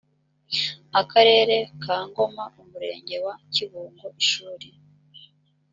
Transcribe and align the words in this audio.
akarere 1.01 1.55
ka 1.83 1.97
ngoma 2.07 2.43
umurenge 2.61 3.15
wa 3.25 3.35
kibungo 3.53 4.05
ishuri 4.21 4.69